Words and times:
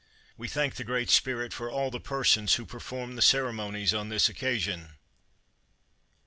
We 0.35 0.47
thank 0.47 0.77
the 0.77 0.83
Great 0.83 1.11
Spirit 1.11 1.53
for 1.53 1.69
all 1.69 1.91
the 1.91 1.99
persons 1.99 2.55
who 2.55 2.65
perform 2.65 3.15
the 3.15 3.21
ceremonies 3.21 3.93
on 3.93 4.09
this 4.09 4.29
occasion. 4.29 4.93